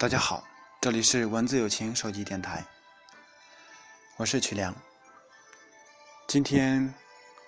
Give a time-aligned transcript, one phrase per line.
[0.00, 0.42] 大家好，
[0.80, 2.64] 这里是文字友情手机电台，
[4.16, 4.74] 我是曲良。
[6.26, 6.94] 今天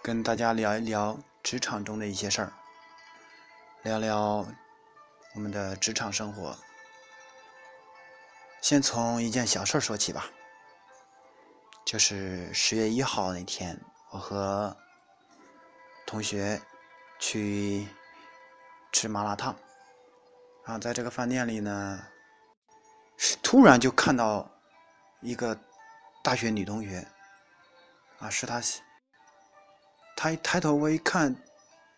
[0.02, 2.52] 跟大家聊一聊职场中的一些事儿，
[3.84, 4.46] 聊聊
[5.34, 6.54] 我们的职场生活。
[8.60, 10.26] 先从一件小事说起吧，
[11.86, 13.80] 就是十月一号那天，
[14.10, 14.76] 我和
[16.04, 16.60] 同学
[17.18, 17.88] 去
[18.92, 19.56] 吃麻辣烫，
[20.66, 22.08] 然后在这个饭店里呢。
[23.42, 24.50] 突然就看到
[25.20, 25.56] 一个
[26.22, 27.06] 大学女同学，
[28.18, 28.60] 啊，是她。
[30.16, 31.34] 她一抬头，我一看，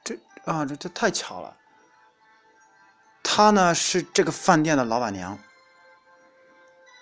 [0.03, 0.15] 这
[0.45, 1.57] 啊，这这太巧了。
[3.23, 5.33] 她呢是这个饭店的老板娘。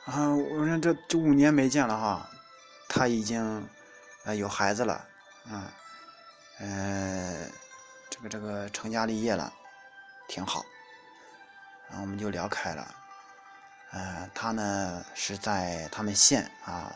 [0.05, 2.29] 啊，我说这这五年没见了哈，
[2.89, 3.69] 她已经
[4.25, 4.95] 呃有孩子了，
[5.48, 5.73] 啊，
[6.59, 7.47] 呃，
[8.11, 9.53] 这个这个成家立业了，
[10.27, 10.65] 挺好。
[11.89, 12.95] 然后我们就聊开了。
[13.93, 16.93] 呃，他呢是在他们县啊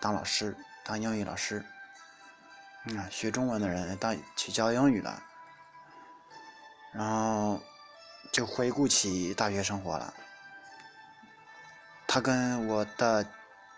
[0.00, 1.64] 当老师，当英语老师。
[2.86, 5.22] 嗯，学中文的人当去教英语了，
[6.94, 7.60] 然后
[8.32, 10.14] 就回顾起大学生活了。
[12.06, 13.26] 他跟我的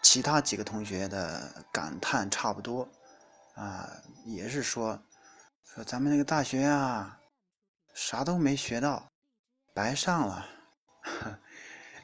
[0.02, 2.88] 其他几个同学的感叹差不多，
[3.56, 3.90] 啊，
[4.24, 4.96] 也是说
[5.64, 7.18] 说咱们那个大学啊，
[7.94, 9.08] 啥都没学到，
[9.74, 10.46] 白上了。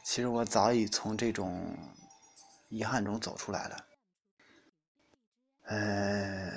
[0.09, 1.77] 其实我早已从这种
[2.71, 3.85] 遗憾中走出来了。
[5.65, 6.51] 呃，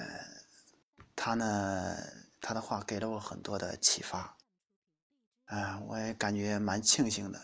[1.17, 1.97] 他呢，
[2.39, 4.37] 他的话给了我很多的启发，
[5.47, 7.41] 啊，我也感觉蛮庆幸的，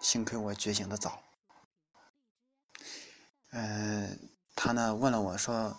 [0.00, 1.20] 幸亏我觉醒的早。
[3.50, 4.16] 呃，
[4.54, 5.76] 他呢问了我说，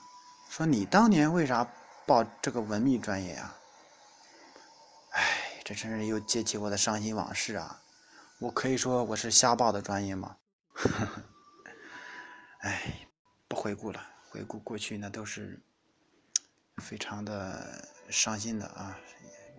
[0.50, 1.66] 说你当年为啥
[2.06, 3.56] 报这个文秘专业啊？
[5.12, 7.82] 哎，这真是又揭起我的伤心往事啊。
[8.40, 10.38] 我可以说我是瞎报的专业吗？
[12.60, 13.06] 哎，
[13.50, 15.60] 不回顾了，回顾过去那都是
[16.78, 18.98] 非常的伤心的啊，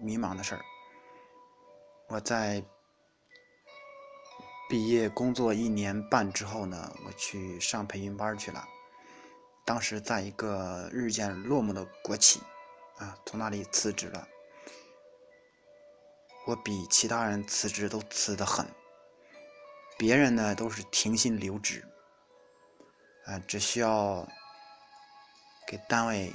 [0.01, 0.63] 迷茫的事儿。
[2.09, 2.65] 我在
[4.71, 8.67] 毕业工作一年半之后呢，我去上培训班去了。
[9.67, 12.41] 当时在一个日渐落寞的国企
[12.97, 14.27] 啊，从那里辞职了。
[16.51, 18.67] 我比其他人辞职都辞得狠，
[19.97, 21.87] 别人呢都是停薪留职，
[23.25, 24.27] 啊，只需要
[25.65, 26.33] 给单位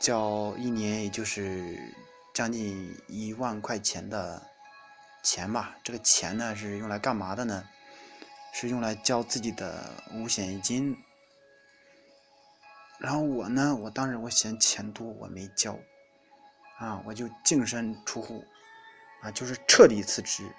[0.00, 1.94] 交一年，也就是
[2.34, 4.42] 将近一万块钱的
[5.22, 5.76] 钱吧。
[5.84, 7.64] 这个钱呢是用来干嘛的呢？
[8.52, 10.98] 是用来交自己的五险一金。
[12.98, 15.78] 然后我呢，我当时我嫌钱多，我没交，
[16.80, 18.44] 啊，我就净身出户。
[19.22, 20.52] 啊，就是彻底辞职，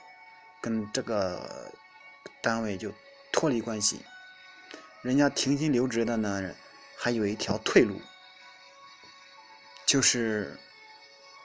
[0.62, 1.72] 跟这个
[2.42, 2.92] 单位就
[3.32, 4.04] 脱离关系。
[5.02, 6.56] 人家停薪留职的呢，
[6.98, 8.02] 还有一条退路，
[9.86, 10.58] 就是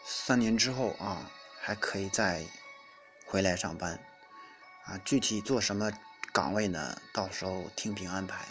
[0.06, 1.28] 三年之后啊，
[1.60, 2.44] 还可以再
[3.26, 3.98] 回来上班。
[4.84, 5.92] 啊，具体做什么
[6.32, 7.00] 岗位呢？
[7.12, 8.46] 到时候听凭安排。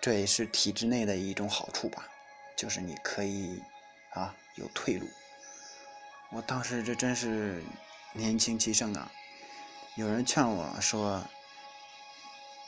[0.00, 2.08] 这也是体制内的一种好处吧，
[2.56, 3.60] 就是你可以
[4.12, 5.06] 啊有退路。
[6.32, 7.60] 我当时这真是
[8.12, 9.10] 年轻气盛啊！
[9.96, 11.20] 有人劝我说：“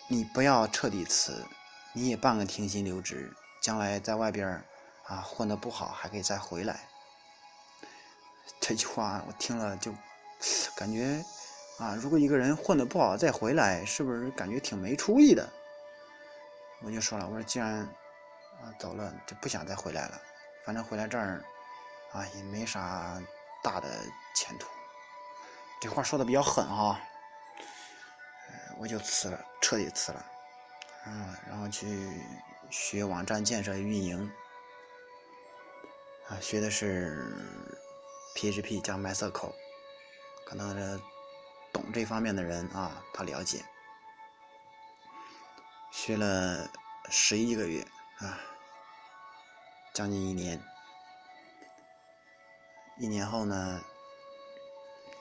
[0.09, 1.47] 你不要彻底辞，
[1.93, 4.61] 你也办个停薪留职，将来在外边
[5.07, 6.89] 啊混得不好，还可以再回来。”
[8.61, 9.95] 这句话我听了就
[10.75, 11.25] 感觉
[11.79, 15.49] 啊，如果一个人混得不好再回来，是不是感觉挺没出息的？
[16.81, 20.21] 我就说了，我说既然啊走了，就不想再回来了，
[20.65, 21.45] 反正回来这儿
[22.11, 23.23] 啊也没啥。
[23.63, 23.89] 大的
[24.35, 24.69] 前途，
[25.81, 27.01] 这话说的比较狠哈，
[28.79, 30.27] 我就辞了，彻底辞了，
[31.07, 32.21] 嗯，然后去
[32.71, 34.33] 学网站建设运营，
[36.29, 37.33] 啊，学的是
[38.35, 39.55] PHP 加 MySQL，
[40.45, 41.03] 可能这
[41.73, 43.65] 懂这方面的人啊，他了解，
[45.93, 46.69] 学了
[47.11, 47.87] 十一个月
[48.19, 48.41] 啊，
[49.95, 50.61] 将近一年。
[53.03, 53.83] 一年后呢，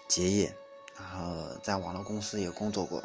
[0.07, 0.55] 结业，
[0.95, 3.03] 然后在网络公司也工作过。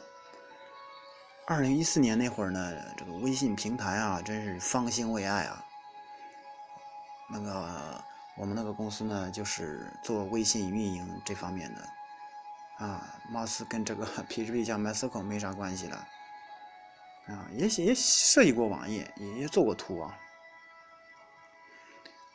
[1.47, 5.65] 二零一四年那会儿呢，这个微信平台啊，真是方兴未艾啊。
[7.31, 8.05] 那个
[8.37, 11.89] 我们那个公司呢，就是做微信运营这方面的，
[12.77, 16.07] 啊，貌似跟这个 PHP 加 MySQL 没啥关系了，
[17.29, 20.19] 啊，也也设计过网页，也做过图啊。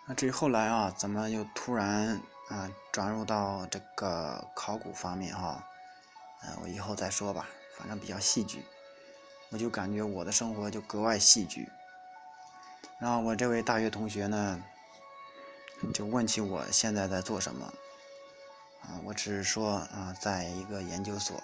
[0.07, 2.19] 那至于后来啊，怎么又突然
[2.51, 5.65] 啊转入到这个考古方面哈，
[6.43, 8.65] 嗯，我以后再说吧，反正比较戏剧，
[9.49, 11.71] 我就感觉我的生活就格外戏剧。
[12.99, 14.61] 然后我这位大学同学呢，
[15.93, 17.65] 就问起我现在在做什么，
[18.81, 21.41] 啊，我只是说啊，在一个研究所，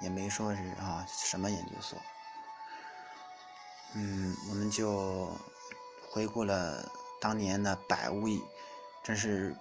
[0.00, 1.98] 也没说是啊什么研究所。
[3.94, 5.36] 嗯，我们就
[6.10, 6.88] 回顾了
[7.20, 8.42] 当年的百无一，
[9.02, 9.56] 真是，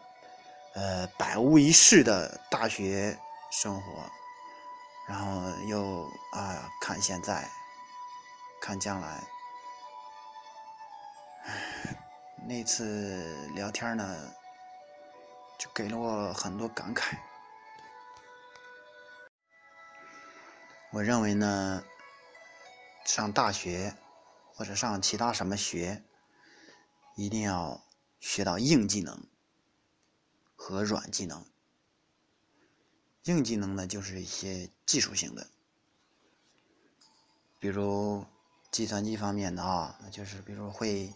[0.73, 3.17] 呃，百无一失的大学
[3.51, 4.09] 生活，
[5.07, 7.49] 然后又啊看现在，
[8.61, 9.23] 看将来，
[12.47, 14.31] 那次聊天呢，
[15.59, 17.17] 就给了我很多感慨。
[20.91, 21.83] 我认为呢，
[23.05, 23.95] 上大学。
[24.55, 26.03] 或者上其他什么学，
[27.15, 27.81] 一定要
[28.19, 29.27] 学到硬技能
[30.65, 31.45] 和软技能。
[33.25, 35.49] 硬技能呢，就是一些技术性的，
[37.59, 38.25] 比如
[38.71, 41.13] 计算机方面的啊，就是比如会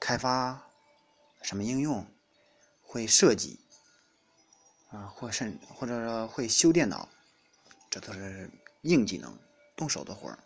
[0.00, 0.60] 开发
[1.40, 2.04] 什么应用，
[2.82, 3.60] 会设计
[4.90, 7.08] 啊，或甚或者说会修电脑，
[7.88, 8.50] 这都是
[8.82, 9.38] 硬技能，
[9.76, 10.38] 动手的活儿。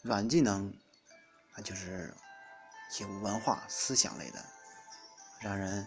[0.00, 0.72] 软技能。
[1.54, 2.14] 那就是
[2.90, 4.42] 一些文化思想类的，
[5.40, 5.86] 让人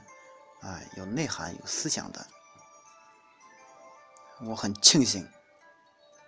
[0.64, 2.26] 啊有内涵、有思想的。
[4.46, 5.30] 我很庆幸，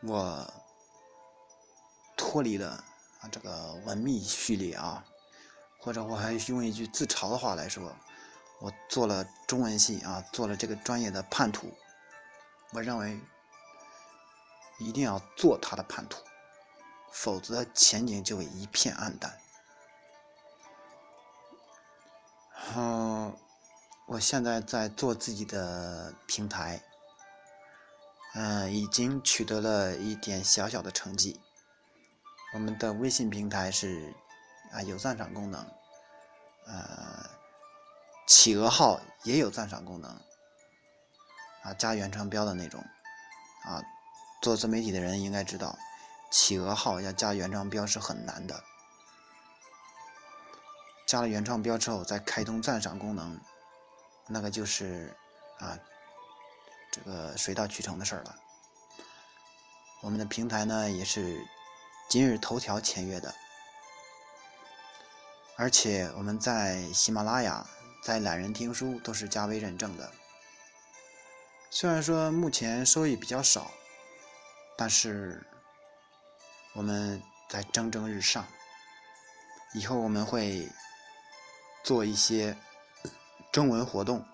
[0.04, 0.54] 我
[2.16, 2.84] 脱离了
[3.22, 5.04] 啊这个文秘序列啊，
[5.80, 7.96] 或者我还用一句自嘲的话来说，
[8.60, 11.74] 我做了中文系啊，做了这个专业的叛徒。
[12.72, 13.20] 我认为
[14.80, 16.22] 一定要做他的叛徒。
[17.18, 19.40] 否则前景就会一片暗淡。
[24.07, 26.84] 我现在在做自己的平台，
[28.36, 31.42] 嗯，已经取得了一点小小的成绩。
[32.54, 34.13] 我们的微信平台是
[34.72, 35.66] 啊有赞赏功能，
[36.68, 37.30] 呃，
[38.28, 40.12] 企鹅号也有赞赏功能，
[41.63, 42.86] 啊加原创标的那种，
[43.63, 43.81] 啊，
[44.40, 45.75] 做自媒体的人应该知道。
[46.30, 48.63] 企鹅号要加原创标是很难的，
[51.08, 53.40] 加了原创标之后再开通赞赏功能，
[54.27, 55.13] 那个就是
[55.60, 55.77] 啊，
[56.92, 58.36] 这个水到渠成的事儿了。
[60.01, 61.45] 我们的平台呢也是
[62.10, 63.33] 今日头条签约的，
[65.57, 67.66] 而且我们在喜马拉雅、
[68.04, 70.12] 在懒人听书都是加微认证的。
[71.69, 73.72] 虽然说目前收益比较少，
[74.77, 75.45] 但是。
[76.77, 78.45] 我们在蒸蒸日上，
[79.74, 80.69] 以后我们会
[81.86, 82.54] 做一些
[83.56, 84.25] 征文活动，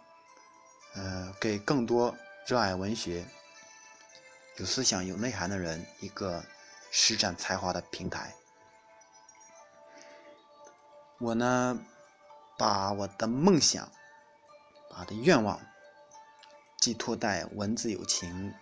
[0.96, 3.28] 呃，给更多热爱文学、
[4.58, 6.44] 有思想、有内涵的人一个
[6.90, 8.34] 施展才华的平台。
[11.20, 11.80] 我呢，
[12.58, 13.92] 把我的梦想、
[14.90, 15.62] 把的愿望
[16.80, 18.56] 寄托在“文字有情”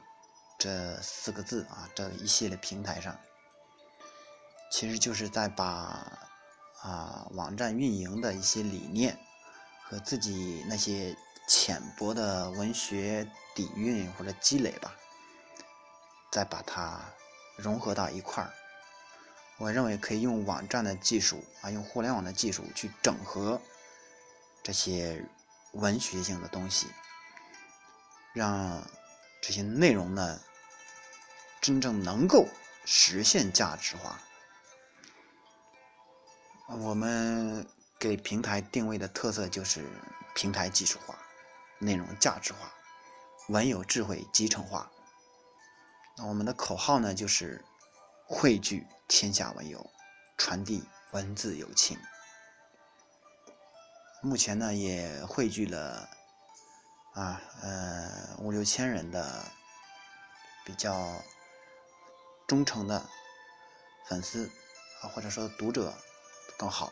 [0.60, 3.18] 这四个字啊这一系列平台上。
[4.70, 6.28] 其实就是在把
[6.82, 9.18] 啊网站运营的一些理念
[9.90, 11.16] 和自己那些
[11.48, 14.96] 浅薄的文学底蕴或者积累吧，
[16.32, 17.02] 再把它
[17.58, 18.54] 融合到一块儿。
[19.58, 23.60] 我认为可以用网站的技术啊，用互联网的技术去整合
[24.62, 25.26] 这些
[25.72, 26.88] 文学性的东西，
[28.34, 28.88] 让
[29.42, 30.40] 这些内容呢
[31.60, 32.48] 真正能够
[32.86, 34.22] 实现价值化。
[36.68, 37.68] 我们
[38.00, 39.86] 给平台定位的特色就是
[40.34, 41.20] 平台技术化、
[41.80, 42.74] 内容价值化、
[43.50, 44.90] 文有智慧集成化。
[46.16, 47.64] 那我们的口号呢，就是
[48.26, 49.90] 汇聚天下文友，
[50.38, 52.00] 传递文字友情。
[54.22, 56.10] 目前呢，也汇聚了
[57.14, 59.44] 啊呃五六千人的
[60.64, 61.22] 比较
[62.48, 63.10] 忠诚的
[64.08, 64.50] 粉丝
[65.02, 65.94] 啊，或者说读者。
[66.58, 66.92] 更好，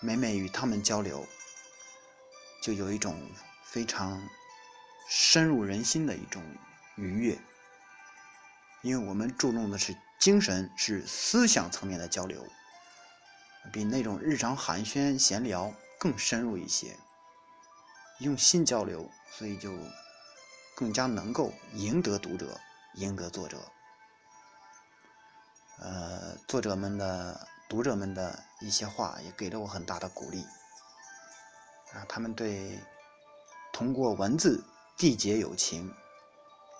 [0.00, 1.26] 每每与他们交流，
[2.62, 3.20] 就有一种
[3.64, 4.26] 非常
[5.08, 6.42] 深入人心的一种
[6.96, 7.38] 愉悦，
[8.82, 12.46] 因为我们注重的是精神，是思想层面的交流，
[13.72, 16.96] 比那种日常寒暄闲聊更深入一些，
[18.20, 19.70] 用心交流，所以就
[20.74, 22.58] 更加能够赢得读者，
[22.94, 23.70] 赢得作者。
[25.78, 30.44] 呃，作者们的、读者们的一些话也给了我很大的鼓励。
[31.92, 32.80] 啊，他们对
[33.72, 34.64] 通过文字
[34.98, 35.94] 缔结友情、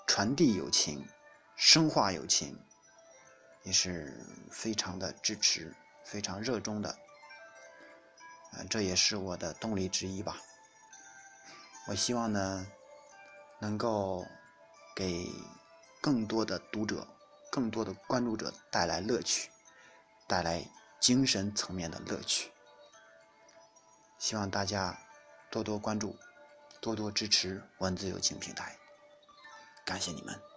[0.05, 1.07] 传递友情、
[1.55, 2.61] 深化友情，
[3.63, 4.13] 也是
[4.51, 6.97] 非常的支持、非常热衷的。
[8.57, 10.41] 嗯，这也是我的动力之一吧。
[11.87, 12.67] 我希望呢，
[13.59, 14.27] 能够
[14.93, 15.25] 给
[16.01, 17.07] 更多的读者、
[17.49, 19.49] 更多的关注者带来乐趣，
[20.27, 20.65] 带来
[21.01, 22.51] 精神层面的乐趣。
[24.19, 24.97] 希望大家
[25.49, 26.15] 多多关注，
[26.79, 28.77] 多多支持文字友情平台，
[29.83, 30.50] 感谢你们。